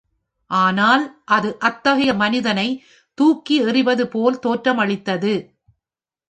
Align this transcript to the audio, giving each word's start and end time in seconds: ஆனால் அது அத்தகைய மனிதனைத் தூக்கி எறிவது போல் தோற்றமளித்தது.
ஆனால் 0.51 1.03
அது 1.25 1.59
அத்தகைய 1.59 2.13
மனிதனைத் 2.13 2.79
தூக்கி 3.17 3.61
எறிவது 3.61 4.07
போல் 4.07 4.39
தோற்றமளித்தது. 4.45 5.33